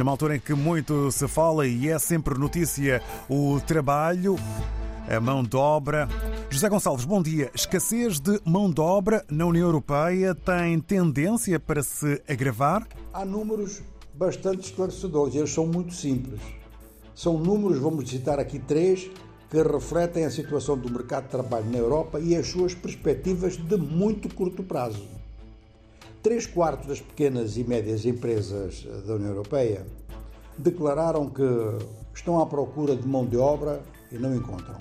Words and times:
Numa 0.00 0.12
altura 0.12 0.36
em 0.36 0.40
que 0.40 0.54
muito 0.54 1.12
se 1.12 1.28
fala 1.28 1.66
e 1.66 1.90
é 1.90 1.98
sempre 1.98 2.32
notícia 2.38 3.02
o 3.28 3.60
trabalho, 3.60 4.36
a 5.06 5.20
mão 5.20 5.42
de 5.42 5.54
obra. 5.54 6.08
José 6.48 6.70
Gonçalves, 6.70 7.04
bom 7.04 7.20
dia. 7.22 7.50
Escassez 7.54 8.18
de 8.18 8.40
mão 8.42 8.70
de 8.70 8.80
obra 8.80 9.22
na 9.30 9.44
União 9.44 9.66
Europeia 9.66 10.34
tem 10.34 10.80
tendência 10.80 11.60
para 11.60 11.82
se 11.82 12.22
agravar? 12.26 12.88
Há 13.12 13.26
números 13.26 13.82
bastante 14.14 14.70
esclarecedores, 14.70 15.34
eles 15.34 15.52
são 15.52 15.66
muito 15.66 15.92
simples. 15.92 16.40
São 17.14 17.36
números, 17.36 17.78
vamos 17.78 18.08
citar 18.08 18.40
aqui 18.40 18.58
três, 18.58 19.10
que 19.50 19.62
refletem 19.62 20.24
a 20.24 20.30
situação 20.30 20.78
do 20.78 20.90
mercado 20.90 21.24
de 21.24 21.30
trabalho 21.32 21.70
na 21.70 21.76
Europa 21.76 22.18
e 22.18 22.34
as 22.34 22.46
suas 22.46 22.72
perspectivas 22.74 23.58
de 23.58 23.76
muito 23.76 24.34
curto 24.34 24.62
prazo. 24.62 25.19
Três 26.22 26.46
quartos 26.46 26.86
das 26.86 27.00
pequenas 27.00 27.56
e 27.56 27.64
médias 27.64 28.04
empresas 28.04 28.86
da 29.06 29.14
União 29.14 29.30
Europeia 29.30 29.86
declararam 30.58 31.30
que 31.30 31.42
estão 32.14 32.38
à 32.38 32.44
procura 32.44 32.94
de 32.94 33.08
mão 33.08 33.24
de 33.24 33.38
obra 33.38 33.82
e 34.12 34.18
não 34.18 34.34
encontram. 34.34 34.76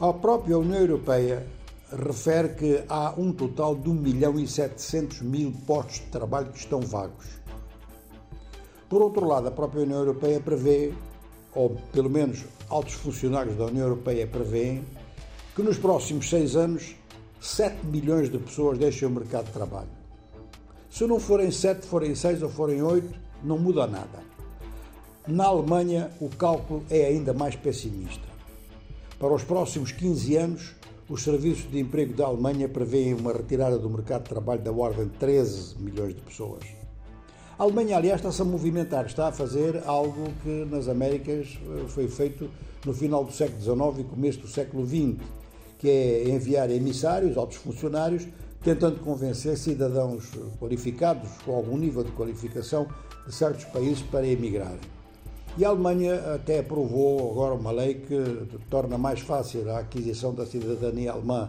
A 0.00 0.12
própria 0.12 0.58
União 0.58 0.80
Europeia 0.80 1.46
refere 1.88 2.48
que 2.48 2.82
há 2.88 3.14
um 3.16 3.32
total 3.32 3.76
de 3.76 3.88
1 3.88 3.94
milhão 3.94 4.40
e 4.40 4.48
700 4.48 5.22
mil 5.22 5.52
postos 5.64 6.00
de 6.00 6.06
trabalho 6.06 6.50
que 6.50 6.58
estão 6.58 6.80
vagos. 6.80 7.26
Por 8.88 9.00
outro 9.02 9.24
lado, 9.24 9.46
a 9.46 9.52
própria 9.52 9.84
União 9.84 10.00
Europeia 10.00 10.40
prevê, 10.40 10.92
ou 11.54 11.76
pelo 11.92 12.10
menos 12.10 12.44
altos 12.68 12.94
funcionários 12.94 13.56
da 13.56 13.66
União 13.66 13.84
Europeia 13.84 14.26
prevêem, 14.26 14.84
que 15.54 15.62
nos 15.62 15.78
próximos 15.78 16.28
seis 16.28 16.56
anos 16.56 16.96
7 17.40 17.86
milhões 17.86 18.30
de 18.30 18.38
pessoas 18.38 18.78
deixem 18.78 19.06
o 19.06 19.10
mercado 19.10 19.46
de 19.46 19.52
trabalho. 19.52 19.88
Se 20.90 21.06
não 21.06 21.20
forem 21.20 21.50
7, 21.50 21.86
forem 21.86 22.14
6 22.14 22.42
ou 22.42 22.48
forem 22.48 22.82
8, 22.82 23.08
não 23.44 23.58
muda 23.58 23.86
nada. 23.86 24.24
Na 25.26 25.44
Alemanha, 25.44 26.10
o 26.20 26.28
cálculo 26.28 26.84
é 26.88 27.06
ainda 27.06 27.32
mais 27.32 27.56
pessimista. 27.56 28.26
Para 29.18 29.34
os 29.34 29.42
próximos 29.42 29.92
15 29.92 30.36
anos, 30.36 30.76
os 31.08 31.22
serviços 31.22 31.70
de 31.70 31.78
emprego 31.78 32.14
da 32.14 32.26
Alemanha 32.26 32.68
prevêem 32.68 33.14
uma 33.14 33.32
retirada 33.32 33.78
do 33.78 33.88
mercado 33.88 34.24
de 34.24 34.28
trabalho 34.28 34.62
da 34.62 34.72
ordem 34.72 35.06
de 35.06 35.12
13 35.12 35.76
milhões 35.78 36.14
de 36.14 36.20
pessoas. 36.20 36.64
A 37.58 37.62
Alemanha, 37.62 37.96
aliás, 37.96 38.20
está-se 38.20 38.42
a 38.42 38.44
movimentar, 38.44 39.06
está 39.06 39.28
a 39.28 39.32
fazer 39.32 39.82
algo 39.86 40.28
que 40.42 40.66
nas 40.70 40.88
Américas 40.88 41.58
eh, 41.62 41.88
foi 41.88 42.06
feito 42.06 42.50
no 42.84 42.92
final 42.92 43.24
do 43.24 43.32
século 43.32 43.60
XIX 43.60 44.00
e 44.00 44.04
começo 44.04 44.40
do 44.40 44.48
século 44.48 44.86
XX, 44.86 45.16
que 45.78 45.88
é 45.88 46.28
enviar 46.28 46.70
emissários, 46.70 47.36
altos 47.36 47.56
funcionários, 47.56 48.26
tentando 48.62 48.98
convencer 49.00 49.56
cidadãos 49.56 50.30
qualificados, 50.58 51.30
com 51.44 51.54
algum 51.54 51.76
nível 51.76 52.02
de 52.02 52.10
qualificação, 52.12 52.86
de 53.26 53.34
certos 53.34 53.64
países 53.66 54.02
para 54.02 54.26
emigrarem. 54.26 54.80
E 55.58 55.64
a 55.64 55.68
Alemanha 55.68 56.34
até 56.34 56.58
aprovou 56.58 57.30
agora 57.30 57.54
uma 57.54 57.70
lei 57.70 57.94
que 57.94 58.18
torna 58.68 58.98
mais 58.98 59.20
fácil 59.20 59.70
a 59.70 59.78
aquisição 59.78 60.34
da 60.34 60.44
cidadania 60.44 61.12
alemã. 61.12 61.48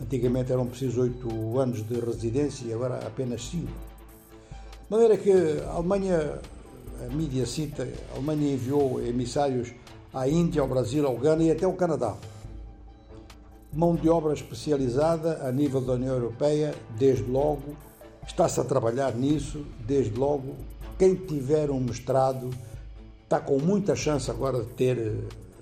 Antigamente 0.00 0.52
eram 0.52 0.66
precisos 0.66 0.98
oito 0.98 1.58
anos 1.58 1.86
de 1.86 2.00
residência 2.00 2.66
e 2.66 2.72
agora 2.72 2.96
apenas 3.06 3.44
cinco. 3.44 3.70
De 3.70 4.90
maneira 4.90 5.16
que 5.16 5.30
a 5.64 5.72
Alemanha, 5.72 6.40
a 7.04 7.14
mídia 7.14 7.46
cita, 7.46 7.88
a 8.12 8.16
Alemanha 8.16 8.54
enviou 8.54 9.00
emissários 9.00 9.72
à 10.12 10.28
Índia, 10.28 10.60
ao 10.60 10.68
Brasil, 10.68 11.06
ao 11.06 11.16
Ghana 11.16 11.44
e 11.44 11.50
até 11.50 11.64
ao 11.64 11.72
Canadá. 11.74 12.16
Mão 13.76 13.94
de 13.94 14.08
obra 14.08 14.32
especializada 14.32 15.46
a 15.46 15.52
nível 15.52 15.82
da 15.82 15.92
União 15.92 16.14
Europeia, 16.14 16.74
desde 16.98 17.24
logo, 17.24 17.76
está-se 18.26 18.58
a 18.58 18.64
trabalhar 18.64 19.14
nisso, 19.14 19.66
desde 19.86 20.18
logo. 20.18 20.54
Quem 20.98 21.14
tiver 21.14 21.70
um 21.70 21.78
mestrado 21.78 22.48
está 23.24 23.38
com 23.38 23.58
muita 23.58 23.94
chance 23.94 24.30
agora 24.30 24.60
de 24.62 24.70
ter 24.70 25.14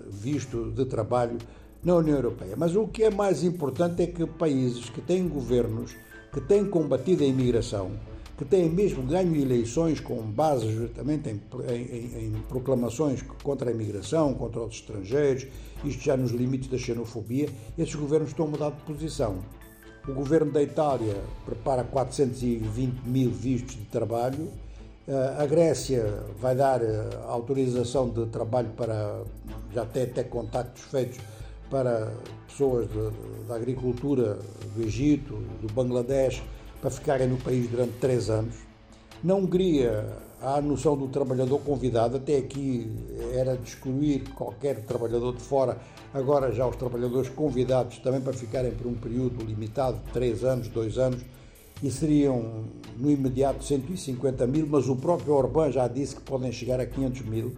visto 0.07 0.71
de 0.71 0.85
trabalho 0.85 1.39
na 1.83 1.97
União 1.97 2.15
Europeia. 2.15 2.55
Mas 2.57 2.77
o 2.77 2.87
que 2.87 3.03
é 3.03 3.11
mais 3.11 3.43
importante 3.43 4.05
é 4.05 4.07
que 4.07 4.25
países 4.25 4.89
que 4.89 5.01
têm 5.01 5.27
governos 5.27 5.97
que 6.33 6.41
têm 6.41 6.65
combatido 6.65 7.25
a 7.25 7.27
imigração, 7.27 7.91
que 8.37 8.45
têm 8.45 8.69
mesmo 8.69 9.03
ganho 9.03 9.37
eleições 9.37 10.01
com 10.01 10.21
base 10.23 10.71
justamente 10.71 11.29
em, 11.29 11.41
em, 11.71 12.27
em, 12.27 12.33
proclamações 12.49 13.23
contra 13.43 13.71
a 13.71 13.73
imigração, 13.73 14.35
contra 14.35 14.61
os 14.61 14.75
estrangeiros, 14.75 15.47
isto 15.85 16.03
já 16.03 16.17
nos 16.17 16.33
limites 16.33 16.69
da 16.69 16.77
xenofobia, 16.77 17.49
esses 17.79 17.95
governos 17.95 18.31
estão 18.31 18.47
a 18.47 18.49
mudar 18.49 18.71
de 18.71 18.83
posição. 18.83 19.39
O 20.09 20.13
governo 20.13 20.53
da 20.53 20.63
Itália 20.63 21.17
prepara 21.47 21.85
420 21.85 23.07
mil 23.07 23.31
vistos 23.31 23.77
de 23.77 23.85
trabalho, 23.85 24.49
eh, 25.07 25.37
a 25.39 25.47
Grécia 25.47 26.25
vai 26.41 26.57
dar 26.57 26.83
eh, 26.83 27.09
autorização 27.29 28.11
de 28.11 28.27
trabalho 28.27 28.71
para, 28.77 29.23
já 29.73 29.87
tem 29.87 30.03
até 30.03 30.25
contactos 30.25 30.83
feitos 30.83 31.19
para 31.71 32.13
pessoas 32.47 32.89
da 33.49 33.57
agricultura 33.57 34.39
do 34.75 34.83
Egito, 34.83 35.35
do 35.61 35.73
Bangladesh, 35.73 36.43
para 36.85 36.91
ficarem 36.91 37.27
no 37.27 37.39
país 37.39 37.67
durante 37.67 37.93
três 37.93 38.29
anos. 38.29 38.57
Na 39.23 39.35
Hungria, 39.35 40.07
há 40.39 40.57
a 40.57 40.61
noção 40.61 40.95
do 40.95 41.09
trabalhador 41.09 41.59
convidado, 41.61 42.19
até 42.19 42.37
aqui 42.37 42.93
era 43.33 43.57
de 43.57 43.67
excluir 43.67 44.29
qualquer 44.35 44.85
trabalhador 44.85 45.35
de 45.35 45.41
fora, 45.41 45.79
agora 46.13 46.53
já 46.53 46.67
os 46.67 46.77
trabalhadores 46.77 47.31
convidados 47.31 48.01
também 48.01 48.21
para 48.21 48.35
ficarem 48.35 48.73
por 48.73 48.87
um 48.87 48.93
período 48.93 49.43
limitado, 49.43 49.99
três 50.13 50.45
anos, 50.45 50.69
dois 50.69 50.99
anos, 50.99 51.23
e 51.83 51.91
seriam 51.91 52.65
no 52.99 53.11
imediato 53.11 53.65
150 53.65 54.47
mil, 54.47 54.67
mas 54.67 54.87
o 54.87 54.95
próprio 54.95 55.33
Orbán 55.33 55.73
já 55.73 55.89
disse 55.89 56.17
que 56.17 56.21
podem 56.21 56.53
chegar 56.53 56.81
a 56.81 56.85
500 56.85 57.23
mil. 57.23 57.55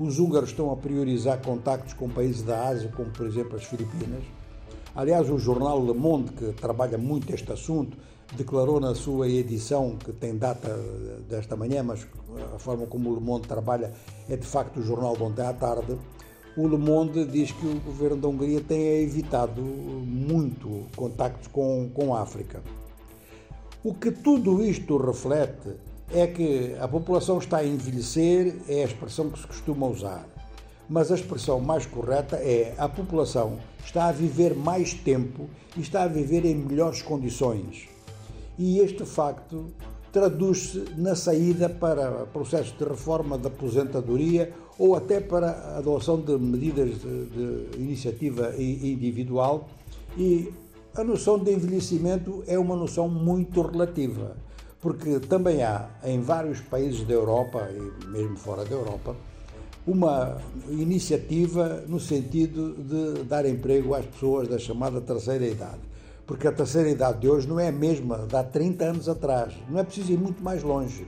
Os 0.00 0.18
húngaros 0.18 0.50
estão 0.50 0.72
a 0.72 0.76
priorizar 0.76 1.40
contactos 1.42 1.94
com 1.94 2.08
países 2.08 2.42
da 2.42 2.66
Ásia, 2.66 2.90
como 2.96 3.10
por 3.10 3.24
exemplo 3.24 3.54
as 3.54 3.62
Filipinas. 3.62 4.24
Aliás, 4.96 5.30
o 5.30 5.38
jornal 5.38 5.80
Le 5.80 5.94
Monde, 5.94 6.32
que 6.32 6.52
trabalha 6.54 6.98
muito 6.98 7.32
este 7.32 7.52
assunto, 7.52 7.96
declarou 8.36 8.78
na 8.78 8.94
sua 8.94 9.28
edição, 9.28 9.96
que 9.96 10.12
tem 10.12 10.36
data 10.36 10.76
desta 11.28 11.56
manhã, 11.56 11.82
mas 11.82 12.06
a 12.54 12.58
forma 12.58 12.86
como 12.86 13.10
o 13.10 13.14
Le 13.14 13.20
Monde 13.20 13.48
trabalha 13.48 13.92
é 14.28 14.36
de 14.36 14.46
facto 14.46 14.80
o 14.80 14.82
jornal 14.82 15.16
de 15.16 15.22
ontem 15.22 15.46
à 15.46 15.52
tarde. 15.52 15.98
O 16.56 16.66
Le 16.66 16.76
Monde 16.76 17.24
diz 17.24 17.52
que 17.52 17.66
o 17.66 17.80
governo 17.80 18.16
da 18.16 18.28
Hungria 18.28 18.60
tem 18.60 19.02
evitado 19.02 19.62
muito 19.62 20.86
contactos 20.94 21.46
com, 21.48 21.90
com 21.94 22.14
a 22.14 22.20
África. 22.20 22.62
O 23.82 23.94
que 23.94 24.10
tudo 24.10 24.62
isto 24.62 24.96
reflete 24.96 25.76
é 26.12 26.26
que 26.26 26.74
a 26.80 26.88
população 26.88 27.38
está 27.38 27.58
a 27.58 27.66
envelhecer, 27.66 28.56
é 28.68 28.82
a 28.82 28.86
expressão 28.86 29.30
que 29.30 29.38
se 29.38 29.46
costuma 29.46 29.86
usar. 29.86 30.26
Mas 30.88 31.12
a 31.12 31.14
expressão 31.14 31.60
mais 31.60 31.86
correta 31.86 32.36
é 32.36 32.74
a 32.76 32.88
população 32.88 33.58
está 33.84 34.08
a 34.08 34.12
viver 34.12 34.54
mais 34.54 34.92
tempo 34.92 35.48
e 35.76 35.80
está 35.80 36.02
a 36.02 36.08
viver 36.08 36.44
em 36.44 36.54
melhores 36.54 37.02
condições 37.02 37.88
e 38.58 38.80
este 38.80 39.04
facto 39.04 39.66
traduz-se 40.12 40.84
na 40.96 41.14
saída 41.14 41.68
para 41.68 42.26
processos 42.26 42.76
de 42.76 42.84
reforma 42.84 43.38
da 43.38 43.48
aposentadoria 43.48 44.52
ou 44.78 44.96
até 44.96 45.20
para 45.20 45.50
a 45.50 45.78
adoção 45.78 46.20
de 46.20 46.36
medidas 46.38 47.00
de, 47.00 47.26
de 47.26 47.78
iniciativa 47.78 48.54
individual. 48.58 49.68
E 50.16 50.52
a 50.94 51.04
noção 51.04 51.38
de 51.38 51.52
envelhecimento 51.52 52.42
é 52.46 52.58
uma 52.58 52.74
noção 52.74 53.08
muito 53.08 53.60
relativa, 53.62 54.36
porque 54.80 55.20
também 55.20 55.62
há 55.62 55.88
em 56.04 56.20
vários 56.20 56.60
países 56.60 57.06
da 57.06 57.14
Europa 57.14 57.68
e 57.70 58.06
mesmo 58.08 58.36
fora 58.36 58.64
da 58.64 58.74
Europa 58.74 59.14
uma 59.86 60.36
iniciativa 60.68 61.82
no 61.88 61.98
sentido 61.98 62.74
de 62.74 63.24
dar 63.24 63.46
emprego 63.46 63.94
às 63.94 64.04
pessoas 64.04 64.46
da 64.46 64.58
chamada 64.58 65.00
terceira 65.00 65.46
idade 65.46 65.80
porque 66.28 66.46
a 66.46 66.52
terceira 66.52 66.90
idade 66.90 67.20
de 67.20 67.28
hoje 67.28 67.48
não 67.48 67.58
é 67.58 67.68
a 67.68 67.72
mesma 67.72 68.18
de 68.18 68.36
há 68.36 68.44
30 68.44 68.84
anos 68.84 69.08
atrás, 69.08 69.54
não 69.66 69.80
é 69.80 69.82
preciso 69.82 70.12
ir 70.12 70.18
muito 70.18 70.44
mais 70.44 70.62
longe. 70.62 71.06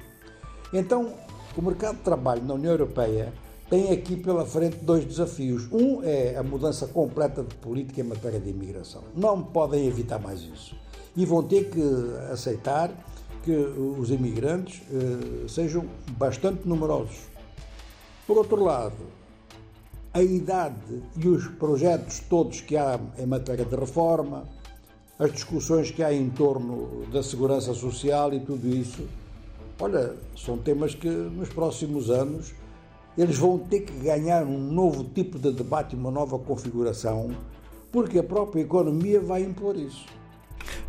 Então, 0.72 1.12
o 1.54 1.60
mercado 1.60 1.98
de 1.98 2.02
trabalho 2.02 2.42
na 2.42 2.54
União 2.54 2.72
Europeia 2.72 3.30
tem 3.68 3.92
aqui 3.92 4.16
pela 4.16 4.46
frente 4.46 4.78
dois 4.78 5.04
desafios. 5.04 5.68
Um 5.70 6.02
é 6.02 6.36
a 6.36 6.42
mudança 6.42 6.86
completa 6.86 7.42
de 7.42 7.54
política 7.56 8.00
em 8.00 8.04
matéria 8.04 8.40
de 8.40 8.48
imigração. 8.48 9.02
Não 9.14 9.42
podem 9.42 9.86
evitar 9.86 10.18
mais 10.18 10.40
isso. 10.40 10.74
E 11.14 11.26
vão 11.26 11.42
ter 11.42 11.68
que 11.68 11.82
aceitar 12.32 12.90
que 13.44 13.52
os 13.52 14.10
imigrantes 14.10 14.80
eh, 14.90 15.48
sejam 15.48 15.84
bastante 16.12 16.66
numerosos. 16.66 17.28
Por 18.26 18.38
outro 18.38 18.64
lado, 18.64 18.96
a 20.14 20.22
idade 20.22 21.02
e 21.16 21.28
os 21.28 21.46
projetos 21.46 22.20
todos 22.20 22.60
que 22.60 22.76
há 22.76 22.98
em 23.18 23.26
matéria 23.26 23.64
de 23.64 23.76
reforma, 23.76 24.44
as 25.20 25.30
discussões 25.32 25.90
que 25.90 26.02
há 26.02 26.12
em 26.12 26.30
torno 26.30 27.04
da 27.12 27.22
segurança 27.22 27.74
social 27.74 28.32
e 28.32 28.40
tudo 28.40 28.66
isso, 28.66 29.06
olha, 29.78 30.16
são 30.34 30.56
temas 30.56 30.94
que 30.94 31.08
nos 31.08 31.50
próximos 31.50 32.08
anos 32.08 32.54
eles 33.18 33.36
vão 33.36 33.58
ter 33.58 33.80
que 33.80 33.92
ganhar 34.00 34.42
um 34.44 34.58
novo 34.58 35.04
tipo 35.04 35.38
de 35.38 35.52
debate, 35.52 35.94
uma 35.94 36.10
nova 36.10 36.38
configuração, 36.38 37.30
porque 37.92 38.18
a 38.18 38.22
própria 38.22 38.62
economia 38.62 39.20
vai 39.20 39.42
impor 39.42 39.76
isso. 39.76 40.06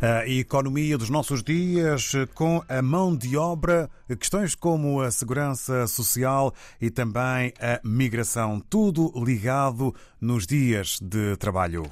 A 0.00 0.26
economia 0.26 0.96
dos 0.96 1.10
nossos 1.10 1.42
dias 1.42 2.12
com 2.34 2.62
a 2.68 2.80
mão 2.80 3.14
de 3.14 3.36
obra, 3.36 3.90
questões 4.18 4.54
como 4.54 5.02
a 5.02 5.10
segurança 5.10 5.86
social 5.86 6.54
e 6.80 6.90
também 6.90 7.52
a 7.60 7.80
migração, 7.84 8.62
tudo 8.70 9.12
ligado 9.14 9.94
nos 10.18 10.46
dias 10.46 10.98
de 11.02 11.36
trabalho. 11.36 11.84